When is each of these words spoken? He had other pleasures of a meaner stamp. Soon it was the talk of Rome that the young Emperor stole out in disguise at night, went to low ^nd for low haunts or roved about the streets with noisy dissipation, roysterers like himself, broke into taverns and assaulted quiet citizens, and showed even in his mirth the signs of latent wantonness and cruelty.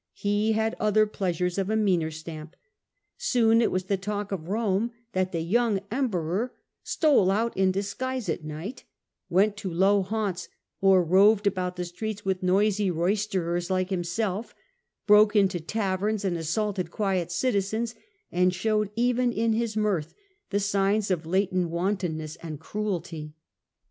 He 0.15 0.53
had 0.53 0.75
other 0.79 1.05
pleasures 1.05 1.59
of 1.59 1.69
a 1.69 1.75
meaner 1.75 2.09
stamp. 2.09 2.55
Soon 3.19 3.61
it 3.61 3.69
was 3.69 3.83
the 3.83 3.97
talk 3.97 4.31
of 4.31 4.47
Rome 4.49 4.89
that 5.13 5.31
the 5.31 5.41
young 5.41 5.79
Emperor 5.91 6.53
stole 6.81 7.29
out 7.29 7.55
in 7.55 7.71
disguise 7.71 8.27
at 8.27 8.43
night, 8.43 8.83
went 9.29 9.55
to 9.57 9.71
low 9.71 9.99
^nd 9.99 10.01
for 10.01 10.01
low 10.01 10.01
haunts 10.01 10.49
or 10.81 11.03
roved 11.03 11.45
about 11.45 11.75
the 11.75 11.85
streets 11.85 12.25
with 12.25 12.41
noisy 12.41 12.85
dissipation, 12.85 12.97
roysterers 12.99 13.69
like 13.69 13.91
himself, 13.91 14.55
broke 15.05 15.35
into 15.35 15.59
taverns 15.59 16.25
and 16.25 16.35
assaulted 16.35 16.89
quiet 16.89 17.31
citizens, 17.31 17.93
and 18.31 18.55
showed 18.55 18.89
even 18.95 19.31
in 19.31 19.53
his 19.53 19.77
mirth 19.77 20.15
the 20.49 20.59
signs 20.59 21.11
of 21.11 21.27
latent 21.27 21.69
wantonness 21.69 22.37
and 22.37 22.59
cruelty. 22.59 23.35